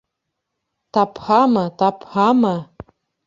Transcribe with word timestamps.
Тапһамы, 0.97 1.63
тапһамы... 1.83 2.57